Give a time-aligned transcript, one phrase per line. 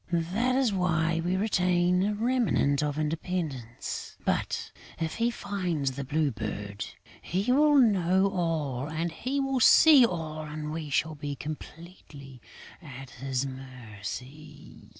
[0.33, 6.31] That is why we retain a remnant of independence; but, if he finds the Blue
[6.31, 6.83] Bird,
[7.21, 12.41] he will know all, he will see all and we shall be completely
[12.81, 14.89] at his mercy....